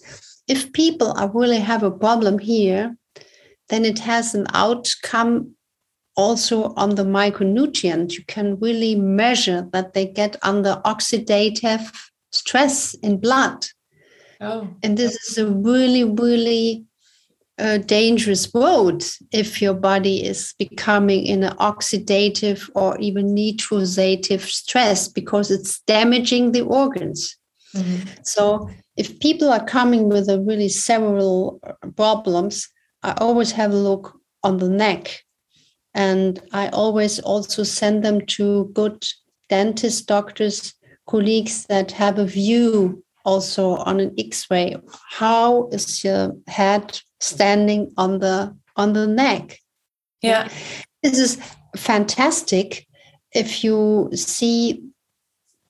[0.49, 2.97] if people are really have a problem here,
[3.69, 5.55] then it has an outcome
[6.17, 8.15] also on the micronutrient.
[8.17, 11.95] You can really measure that they get under oxidative
[12.33, 13.67] stress in blood.
[14.41, 14.69] Oh.
[14.83, 16.85] And this is a really, really
[17.59, 25.09] uh, dangerous road if your body is becoming in an oxidative or even nitrosative stress
[25.09, 27.37] because it's damaging the organs.
[27.75, 28.09] Mm-hmm.
[28.23, 32.69] So if people are coming with a really several uh, problems,
[33.03, 35.23] I always have a look on the neck.
[35.95, 39.05] And I always also send them to good
[39.49, 40.75] dentist doctors,
[41.09, 44.75] colleagues that have a view also on an x-ray
[45.21, 49.59] how is your head standing on the on the neck?
[50.23, 50.49] Yeah.
[51.03, 51.39] This is
[51.77, 52.87] fantastic
[53.33, 54.83] if you see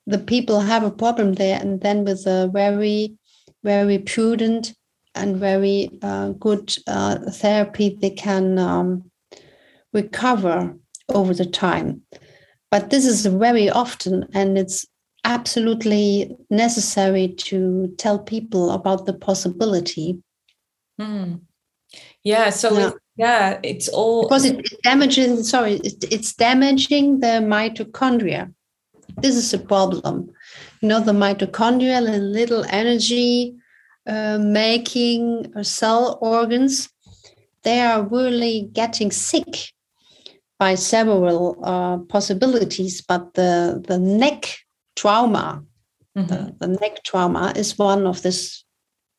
[0.06, 3.16] the people have a problem there and then with a very
[3.64, 4.74] very prudent
[5.14, 9.10] and very uh, good uh, therapy they can um,
[9.92, 10.76] recover
[11.08, 12.02] over the time.
[12.70, 14.86] But this is very often and it's
[15.28, 20.20] absolutely necessary to tell people about the possibility.
[21.00, 21.40] Mm.
[22.24, 22.50] Yeah.
[22.50, 22.88] So yeah.
[22.88, 25.50] It, yeah, it's all because it, it damages.
[25.50, 28.54] Sorry, it, it's damaging the mitochondria.
[29.16, 30.30] This is a problem.
[30.80, 33.56] You know, the mitochondria, the little energy
[34.06, 36.88] uh, making cell organs,
[37.64, 39.72] they are really getting sick
[40.60, 43.02] by several uh, possibilities.
[43.02, 44.58] But the the neck
[44.98, 45.62] trauma,
[46.16, 46.26] mm-hmm.
[46.26, 48.64] the, the neck trauma, is one of these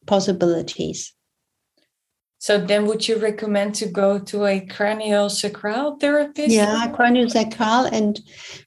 [0.05, 1.13] possibilities.
[2.41, 6.51] So then would you recommend to go to a cranial sacral therapist?
[6.51, 7.85] Yeah, cranial sacral.
[7.85, 8.19] And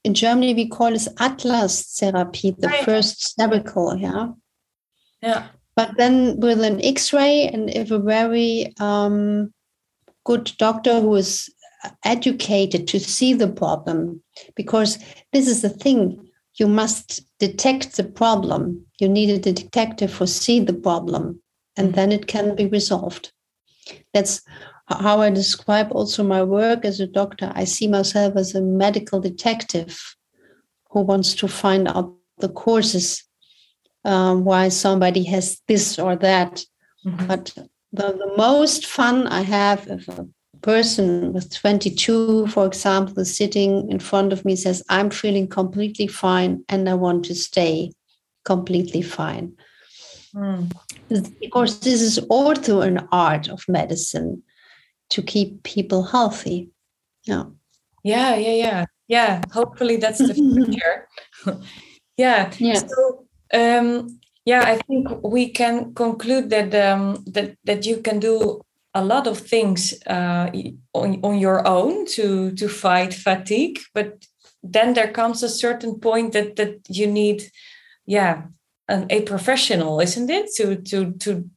[0.03, 2.85] in Germany, we call it Atlas therapy, the right.
[2.85, 3.97] first cervical.
[3.97, 4.27] Yeah.
[5.21, 5.47] Yeah.
[5.75, 9.51] But then with an x ray, and if a very um,
[10.23, 11.49] good doctor who is
[12.05, 14.21] educated to see the problem,
[14.55, 14.99] because
[15.31, 18.85] this is the thing you must detect the problem.
[18.99, 21.41] You need a detective to see the problem,
[21.77, 23.31] and then it can be resolved.
[24.13, 24.41] That's
[24.87, 27.51] how I describe also my work as a doctor.
[27.55, 29.99] I see myself as a medical detective
[30.91, 33.23] who wants to find out the causes
[34.05, 36.63] um, why somebody has this or that.
[37.05, 37.27] Mm-hmm.
[37.27, 37.53] But
[37.91, 40.27] the, the most fun I have if a
[40.63, 46.63] person with 22, for example, sitting in front of me, says, I'm feeling completely fine
[46.69, 47.91] and I want to stay
[48.45, 49.53] completely fine.
[50.33, 50.71] Mm.
[51.39, 54.41] Because this is also an art of medicine
[55.09, 56.71] to keep people healthy.
[57.25, 57.43] Yeah.
[58.03, 58.85] Yeah, yeah, yeah.
[59.07, 59.41] Yeah.
[59.51, 61.07] Hopefully that's the future.
[62.17, 62.51] yeah.
[62.57, 62.81] Yeah.
[62.87, 68.61] So um yeah, I think we can conclude that um that that you can do
[68.93, 70.49] a lot of things uh,
[70.93, 74.25] on, on your own to to fight fatigue but
[74.63, 77.43] then there comes a certain point that that you need
[78.05, 78.43] yeah
[78.87, 80.49] an, a professional isn't it?
[80.57, 81.49] To to to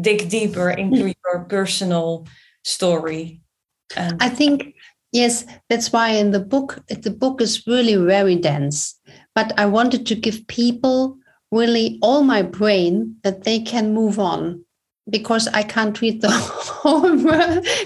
[0.00, 1.14] dig deeper into mm.
[1.24, 2.26] your personal
[2.64, 3.42] story.
[3.96, 4.74] And i think
[5.12, 8.98] yes that's why in the book the book is really very dense
[9.34, 11.18] but i wanted to give people
[11.50, 14.64] really all my brain that they can move on
[15.10, 17.16] because I can't read the whole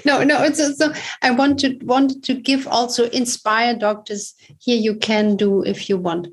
[0.05, 0.93] no no it's so
[1.23, 5.97] I want to wanted to give also inspire doctors here you can do if you
[5.97, 6.29] want.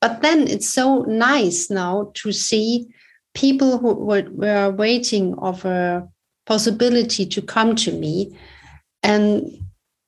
[0.00, 2.88] But then it's so nice now to see
[3.34, 6.08] people who were, were waiting of a
[6.46, 8.36] possibility to come to me.
[9.02, 9.58] And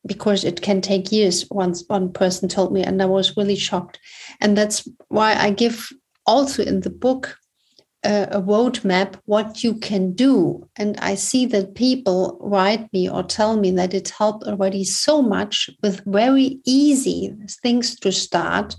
[0.06, 3.98] because it can take years once one person told me and I was really shocked.
[4.40, 5.92] And that's why I give
[6.26, 7.36] also in the book
[8.06, 10.68] a, roadmap what you can do.
[10.76, 15.22] And i see that people write me or tell me that it helped already so
[15.22, 18.76] much with very easy things to start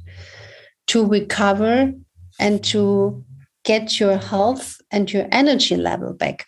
[0.88, 1.94] to recover
[2.40, 3.24] and to
[3.64, 6.46] get your health and your energy level back.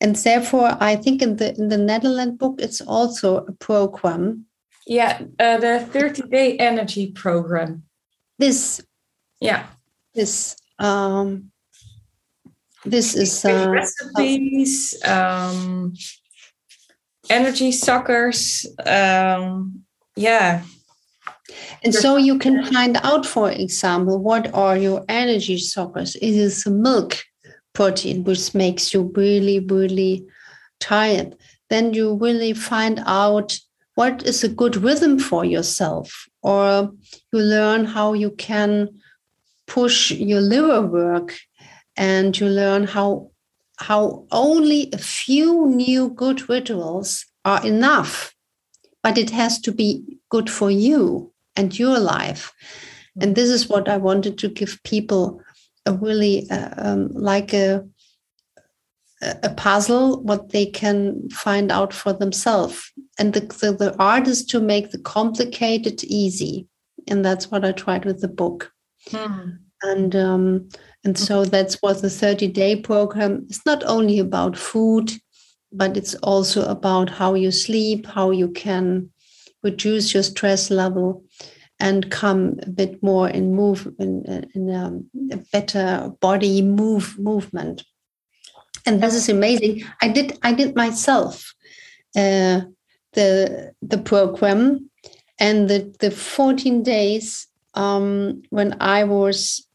[0.00, 4.46] And therefore i think in the in the netherlands book it's also a program.
[4.86, 7.82] Yeah uh, the 30 day energy program.
[8.38, 8.80] This
[9.40, 9.66] yeah.
[10.14, 11.51] this um
[12.84, 15.94] this is uh, recipes, um,
[17.30, 18.66] energy suckers.
[18.84, 19.84] Um,
[20.16, 20.62] yeah.
[21.84, 26.14] And so you can find out, for example, what are your energy suckers?
[26.16, 27.18] It is milk
[27.72, 30.26] protein, which makes you really, really
[30.80, 31.36] tired.
[31.70, 33.56] Then you really find out
[33.94, 36.92] what is a good rhythm for yourself, or
[37.32, 38.88] you learn how you can
[39.66, 41.34] push your liver work
[42.02, 43.30] and you learn how
[43.78, 48.34] how only a few new good rituals are enough
[49.02, 52.52] but it has to be good for you and your life.
[53.20, 55.40] And this is what i wanted to give people
[55.84, 57.84] a really uh, um, like a
[59.42, 62.92] a puzzle what they can find out for themselves.
[63.20, 66.66] And the, the, the art is to make the complicated easy.
[67.06, 68.72] And that's what i tried with the book.
[69.10, 69.50] Hmm.
[69.82, 70.68] and um,
[71.04, 75.12] and so that's what the 30 day program is not only about food,
[75.72, 79.10] but it's also about how you sleep, how you can
[79.62, 81.24] reduce your stress level
[81.80, 87.82] and come a bit more in move in, in a, a better body move movement.
[88.86, 89.84] And this is amazing.
[90.00, 91.52] I did I did myself
[92.16, 92.62] uh,
[93.12, 94.90] the the program
[95.38, 99.66] and the the 14 days um, when I was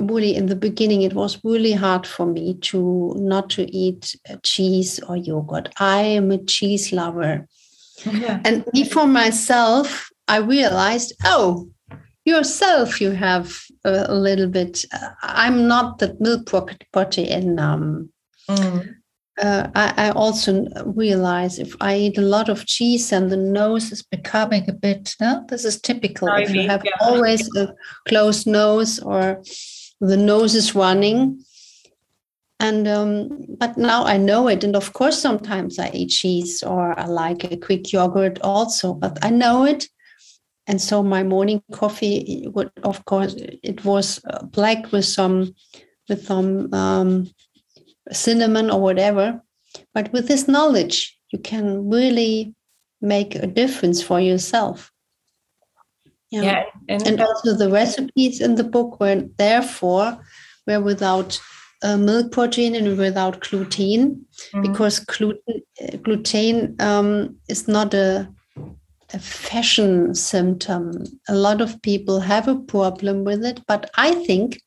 [0.00, 5.00] really in the beginning it was really hard for me to not to eat cheese
[5.08, 7.46] or yogurt i am a cheese lover
[8.04, 8.40] yeah.
[8.44, 11.68] and me for myself i realized oh
[12.24, 16.50] yourself you have a, a little bit uh, i'm not that milk
[16.92, 18.10] protein um,
[18.48, 18.94] mm.
[19.40, 23.90] uh, I, I, also realize if I eat a lot of cheese and the nose
[23.90, 26.28] is becoming a bit, no, this is typical.
[26.28, 26.92] if you have yeah.
[27.00, 27.74] always a
[28.06, 29.42] closed nose or
[30.00, 31.42] the nose is running.
[32.58, 34.64] And um, but now i know it.
[34.64, 39.18] And of course sometimes i eat cheese or i like a quick yogurt also but
[39.22, 39.88] i know it.
[40.66, 45.54] And so my morning coffee would of course it was uh, black with some
[46.08, 47.30] with some um,
[48.12, 49.40] cinnamon or whatever.
[49.94, 52.54] But with this knowledge you can really
[53.00, 54.92] make a difference for yourself
[56.30, 60.18] yeah, yeah and, and, also the recipes in the book were therefore
[60.66, 61.40] were without
[61.82, 64.62] uh, milk protein and without gluten mm-hmm.
[64.62, 65.62] because gluten
[66.02, 68.28] gluten um, is not a
[69.12, 70.92] a fashion symptom.
[71.28, 74.60] A lot of people have a problem with it, but I think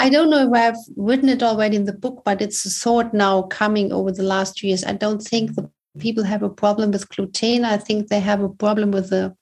[0.00, 3.12] I don't know if I've written it already in the book, but it's a thought
[3.12, 4.84] now coming over the last years.
[4.84, 7.64] I don't think the people have a problem with gluten.
[7.64, 9.36] I think they have a problem with the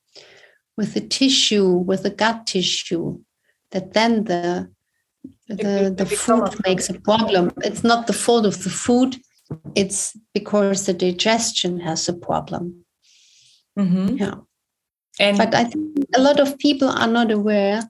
[0.76, 3.18] with the tissue, with the gut tissue,
[3.70, 4.70] that then the
[5.48, 7.52] the, the food makes a problem.
[7.62, 9.16] It's not the fault of the food,
[9.74, 12.84] it's because the digestion has a problem.
[13.78, 14.16] Mm-hmm.
[14.16, 14.34] Yeah.
[15.18, 17.82] And but I think a lot of people are not aware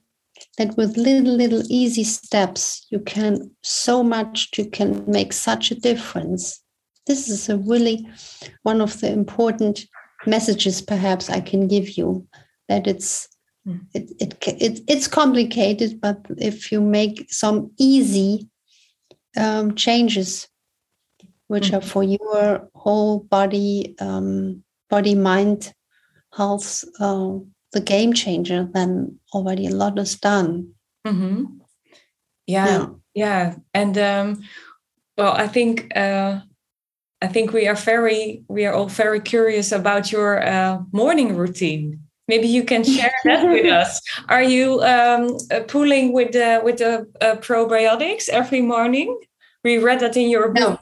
[0.59, 5.74] that with little, little easy steps, you can so much, you can make such a
[5.74, 6.61] difference.
[7.07, 8.07] This is a really
[8.62, 9.87] one of the important
[10.26, 12.26] messages perhaps I can give you
[12.69, 13.29] that it's
[13.64, 13.79] hmm.
[13.95, 18.49] it, it, it, it's complicated, but if you make some easy
[19.37, 20.49] um, changes,
[21.49, 21.77] which mm-hmm.
[21.77, 25.73] are for your whole body, um, body, mind,
[26.37, 27.33] health, uh,
[27.73, 30.73] the game changer, then already a lot is done.
[31.07, 31.45] Mm-hmm.
[32.47, 34.43] Yeah, yeah, yeah, and um,
[35.19, 36.41] well, I think uh,
[37.21, 42.06] I think we are very we are all very curious about your uh, morning routine.
[42.29, 44.01] Maybe you can share that with us.
[44.29, 49.18] Are you um, uh, pulling with the with the uh, probiotics every morning?
[49.62, 50.55] We read that in your book.
[50.61, 50.81] No.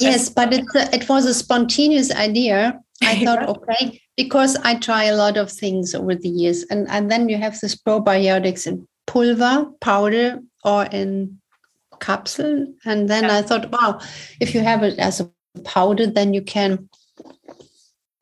[0.00, 2.80] Yes, but it it was a spontaneous idea.
[3.02, 7.10] I thought, okay, because I try a lot of things over the years, and and
[7.10, 11.38] then you have this probiotics in pulver, powder, or in
[12.00, 13.38] capsule, and then yeah.
[13.38, 14.00] I thought, wow,
[14.40, 15.30] if you have it as a
[15.64, 16.88] powder, then you can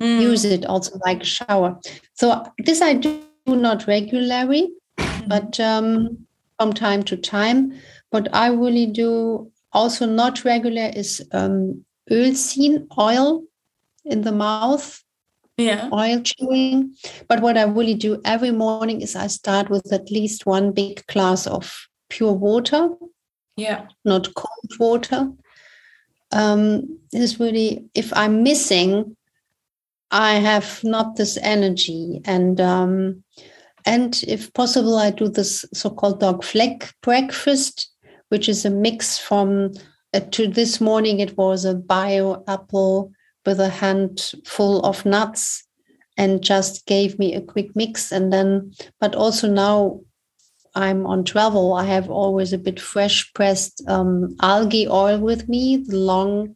[0.05, 0.21] mm.
[0.21, 1.79] use it also like a shower.
[2.15, 5.29] So this I do not regularly, mm.
[5.29, 6.27] but um,
[6.59, 7.73] from time to time.
[8.11, 11.85] What I really do also not regular is um,
[12.35, 13.45] scene oil
[14.05, 15.01] in the mouth.
[15.57, 15.89] Yeah.
[15.93, 16.95] Oil chewing.
[17.29, 21.07] But what I really do every morning is I start with at least one big
[21.07, 22.91] glass of pure water.
[23.57, 23.87] Yeah.
[24.05, 25.33] Not cold water
[26.35, 29.17] um, is really if I'm missing,
[30.15, 33.25] I have not this energy, and um,
[33.85, 37.91] and if possible, I do this so-called Doc Fleck breakfast,
[38.29, 39.73] which is a mix from.
[40.15, 43.11] Uh, to this morning, it was a bio apple
[43.45, 45.67] with a handful of nuts,
[46.17, 48.73] and just gave me a quick mix, and then.
[49.01, 50.01] But also now
[50.77, 55.79] I'm on travel, I have always a bit fresh pressed um, algae oil with me,
[55.79, 56.55] the long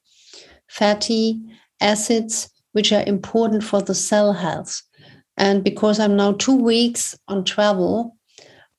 [0.69, 1.41] fatty
[1.81, 4.83] acids, which are important for the cell health.
[5.37, 8.17] And because I'm now two weeks on travel,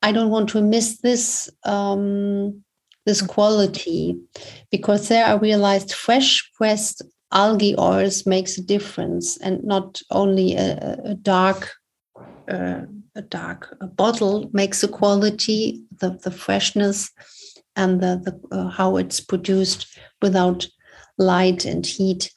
[0.02, 2.64] I don't want to miss this um,
[3.06, 4.18] this quality
[4.72, 7.02] because there I realized fresh pressed
[7.34, 11.72] algae oils makes a difference and not only a, a dark
[12.50, 12.84] uh,
[13.16, 17.12] a dark a bottle makes the quality, the, the freshness,
[17.76, 19.88] and the, the uh, how it's produced
[20.22, 20.66] without
[21.18, 22.32] light and heat.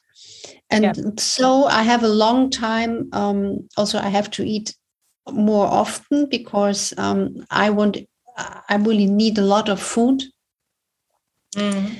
[0.73, 1.11] And yeah.
[1.17, 3.09] so I have a long time.
[3.13, 4.75] Um, also, I have to eat
[5.31, 7.97] more often because um, I want.
[8.35, 10.23] I really need a lot of food
[11.55, 11.95] mm.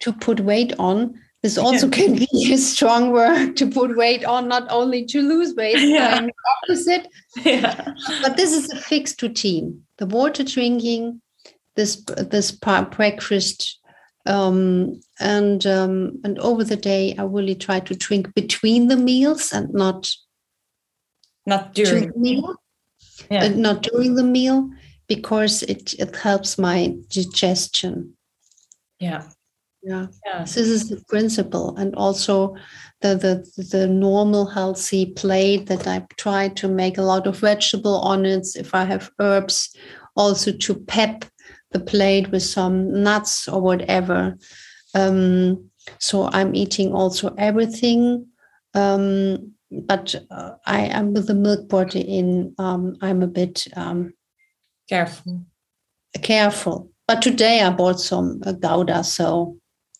[0.00, 1.18] to put weight on.
[1.42, 5.54] This also can be a strong word to put weight on, not only to lose
[5.54, 6.26] weight, yeah.
[6.62, 7.08] opposite.
[7.42, 7.94] Yeah.
[8.22, 9.82] But this is a fixed routine.
[9.96, 11.22] The water drinking,
[11.74, 13.77] this this breakfast,
[14.28, 19.52] um, and um, and over the day, I really try to drink between the meals
[19.52, 20.08] and not
[21.46, 22.54] not during the meal,
[23.30, 23.44] yeah.
[23.44, 24.70] Uh, not during the meal
[25.06, 28.14] because it it helps my digestion.
[29.00, 29.22] Yeah
[29.82, 30.06] yeah.
[30.26, 30.40] yeah.
[30.40, 32.54] this is the principle and also
[33.00, 38.00] the, the the normal healthy plate that i try to make a lot of vegetable
[38.00, 39.74] on it if i have herbs
[40.16, 41.24] also to pep
[41.72, 44.36] the plate with some nuts or whatever
[44.94, 48.26] um, so i'm eating also everything
[48.74, 54.12] um, but uh, i am with the milk protein um, i'm a bit um,
[54.88, 55.44] careful
[56.22, 59.56] careful but today i bought some uh, gouda so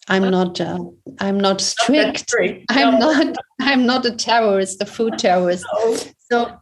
[0.09, 0.61] I'm not.
[0.61, 0.79] Uh,
[1.21, 2.33] I'm not strict.
[2.35, 3.13] Not I'm no.
[3.13, 3.37] not.
[3.61, 5.67] I'm not a terrorist, a food terrorist.
[5.75, 5.97] No.
[6.31, 6.57] So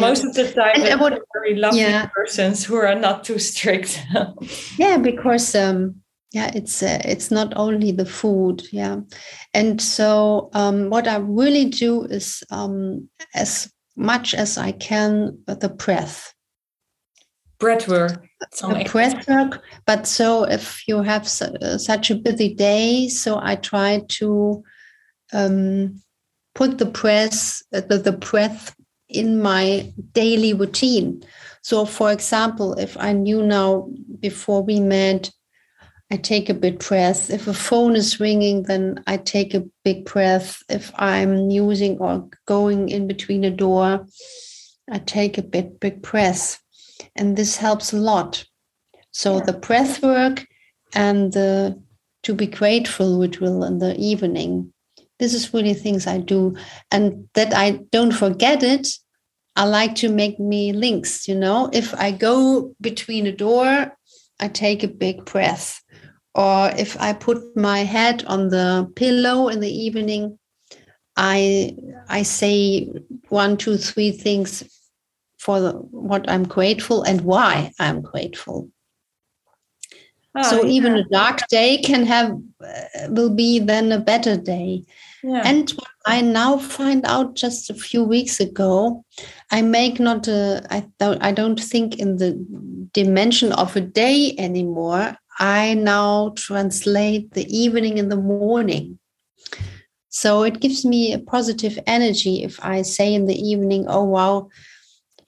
[0.00, 2.06] most of the time, and would, very lovely yeah.
[2.06, 4.04] persons who are not too strict.
[4.78, 5.96] yeah, because um,
[6.32, 8.62] yeah, it's uh, it's not only the food.
[8.72, 9.00] Yeah,
[9.54, 15.68] and so um, what I really do is um, as much as I can the
[15.68, 16.34] breath
[17.58, 18.22] breath work
[18.90, 23.54] breath work but so if you have su- uh, such a busy day so i
[23.54, 24.62] try to
[25.32, 26.02] um,
[26.54, 28.74] put the breath uh, the, the breath
[29.14, 31.22] in my daily routine
[31.62, 33.88] so for example if i knew now
[34.20, 35.30] before we met
[36.10, 40.04] i take a big breath if a phone is ringing then i take a big
[40.04, 44.06] breath if i'm using or going in between a door
[44.90, 46.60] i take a bit big breath
[47.16, 48.44] and this helps a lot.
[49.10, 49.44] So yeah.
[49.44, 50.46] the breath work
[50.94, 51.80] and the
[52.22, 54.72] to be grateful, which will in the evening.
[55.18, 56.56] This is really things I do,
[56.90, 58.88] and that I don't forget it.
[59.56, 61.70] I like to make me links, you know.
[61.72, 63.96] If I go between a door,
[64.40, 65.80] I take a big breath.
[66.34, 70.38] Or if I put my head on the pillow in the evening,
[71.16, 71.76] I
[72.08, 72.90] I say
[73.28, 74.64] one, two, three things
[75.38, 78.70] for the, what I'm grateful and why I'm grateful.
[80.34, 80.72] Oh, so yeah.
[80.72, 84.84] even a dark day can have uh, will be then a better day.
[85.22, 85.42] Yeah.
[85.44, 89.04] And what I now find out just a few weeks ago,
[89.50, 92.32] I make not a I don't I don't think in the
[92.92, 95.16] dimension of a day anymore.
[95.38, 98.98] I now translate the evening in the morning.
[100.10, 104.48] So it gives me a positive energy if I say in the evening, oh wow,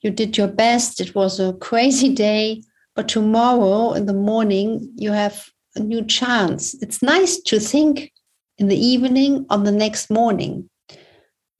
[0.03, 1.01] you did your best.
[1.01, 2.63] It was a crazy day
[2.97, 6.75] but tomorrow in the morning, you have a new chance.
[6.83, 8.11] It's nice to think
[8.59, 10.69] in the evening on the next morning,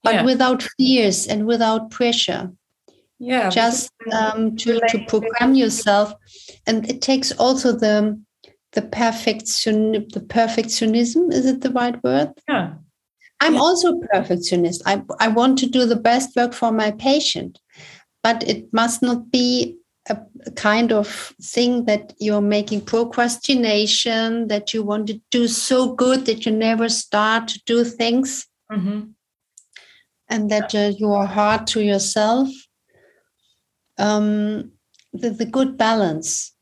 [0.03, 0.23] but yeah.
[0.23, 2.51] without fears and without pressure.
[3.19, 3.49] Yeah.
[3.49, 6.13] Just um, to, to program yourself.
[6.67, 8.19] And it takes also the
[8.73, 12.73] the perfection the perfectionism is it the right word yeah
[13.39, 13.59] i'm yeah.
[13.59, 17.59] also a perfectionist I, I want to do the best work for my patient
[18.23, 19.77] but it must not be
[20.09, 21.07] a, a, kind of
[21.41, 26.89] thing that you're making procrastination, that you want to do so good that you never
[26.89, 29.01] start to do things, mm-hmm.
[30.29, 32.49] and that uh, you are hard to yourself.
[33.97, 34.71] Um,
[35.13, 36.53] the, the good balance.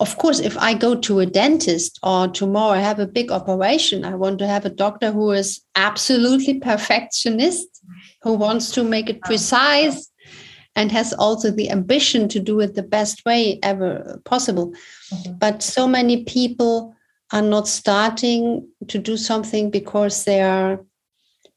[0.00, 4.04] Of course, if I go to a dentist or tomorrow I have a big operation,
[4.04, 7.68] I want to have a doctor who is absolutely perfectionist,
[8.22, 10.09] who wants to make it precise
[10.76, 14.72] and has also the ambition to do it the best way ever possible.
[15.12, 15.32] Mm-hmm.
[15.38, 16.94] But so many people
[17.32, 20.80] are not starting to do something because they are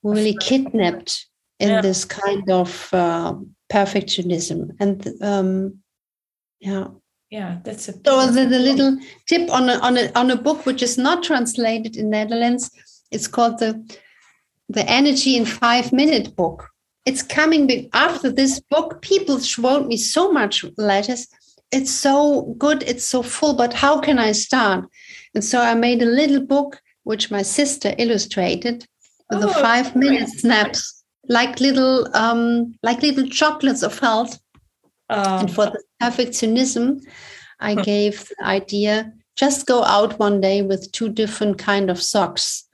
[0.04, 1.28] really kidnapped
[1.60, 1.82] in yeah.
[1.82, 3.36] this kind of uh,
[3.72, 4.72] perfectionism.
[4.80, 5.80] And um,
[6.60, 6.88] yeah.
[7.30, 10.68] Yeah, that's a so the, the little tip on a, on a on a book
[10.68, 12.70] which is not translated in Netherlands.
[13.10, 13.84] It's called the
[14.70, 16.70] the Energy in Five Minute book
[17.06, 19.02] it's coming after this book.
[19.02, 21.28] People wrote me so much letters.
[21.72, 22.84] It's so good.
[22.84, 23.56] It's so full.
[23.56, 24.86] But how can I start?
[25.34, 28.86] And so I made a little book which my sister illustrated
[29.30, 34.40] with oh, the five minute snaps, like little um, like little chocolates of health.
[35.10, 37.02] Um, and for the perfectionism,
[37.60, 42.68] I gave the idea just go out one day with two different kind of socks,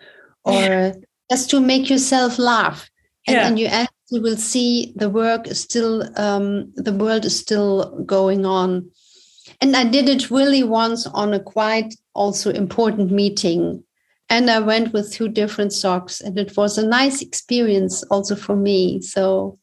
[0.44, 0.94] or
[1.32, 2.90] just to make yourself laugh.
[3.28, 3.48] And, yeah.
[3.48, 3.68] and you
[4.12, 8.90] you will see the work is still um, the world is still going on.
[9.62, 13.84] And i did it really once on a quite also important meeting.
[14.30, 18.56] And i went with two different socks and it was a nice experience also for
[18.56, 19.02] me.
[19.02, 19.60] So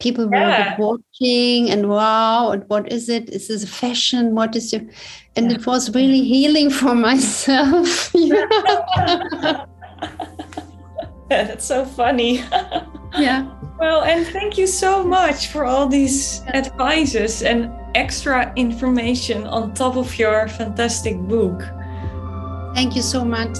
[0.00, 0.76] people yeah.
[0.78, 3.30] were watching and wow and what is it?
[3.30, 4.34] Is this a fashion?
[4.34, 4.88] What is it
[5.36, 5.58] and yeah.
[5.58, 8.10] it was really healing for myself.
[8.14, 8.46] Yeah,
[11.28, 12.42] that's so funny
[13.18, 13.46] yeah.
[13.78, 19.96] Well, and thank you so much for all these advices and extra information on top
[19.96, 21.62] of your fantastic book.
[22.74, 23.58] Thank you so much.